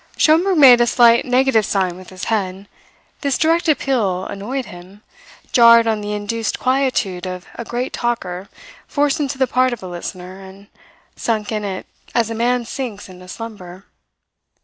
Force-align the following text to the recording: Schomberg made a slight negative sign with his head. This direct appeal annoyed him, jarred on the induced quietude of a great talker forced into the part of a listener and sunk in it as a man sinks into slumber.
Schomberg 0.17 0.57
made 0.57 0.81
a 0.81 0.87
slight 0.87 1.25
negative 1.25 1.63
sign 1.63 1.95
with 1.95 2.09
his 2.09 2.23
head. 2.23 2.67
This 3.21 3.37
direct 3.37 3.69
appeal 3.69 4.25
annoyed 4.25 4.65
him, 4.65 5.03
jarred 5.51 5.85
on 5.85 6.01
the 6.01 6.13
induced 6.13 6.57
quietude 6.57 7.27
of 7.27 7.45
a 7.53 7.63
great 7.63 7.93
talker 7.93 8.49
forced 8.87 9.19
into 9.19 9.37
the 9.37 9.45
part 9.45 9.73
of 9.73 9.83
a 9.83 9.87
listener 9.87 10.39
and 10.39 10.69
sunk 11.15 11.51
in 11.51 11.63
it 11.63 11.85
as 12.15 12.31
a 12.31 12.33
man 12.33 12.65
sinks 12.65 13.09
into 13.09 13.27
slumber. 13.27 13.85